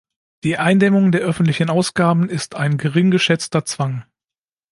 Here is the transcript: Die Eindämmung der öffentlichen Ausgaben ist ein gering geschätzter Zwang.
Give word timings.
Die 0.43 0.57
Eindämmung 0.57 1.11
der 1.11 1.21
öffentlichen 1.21 1.69
Ausgaben 1.69 2.27
ist 2.27 2.55
ein 2.55 2.79
gering 2.79 3.11
geschätzter 3.11 3.65
Zwang. 3.65 4.03